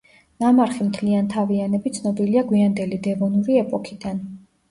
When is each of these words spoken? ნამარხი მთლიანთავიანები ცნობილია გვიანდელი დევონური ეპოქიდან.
ნამარხი 0.43 0.85
მთლიანთავიანები 0.85 1.91
ცნობილია 1.99 2.43
გვიანდელი 2.53 2.99
დევონური 3.09 3.59
ეპოქიდან. 3.67 4.19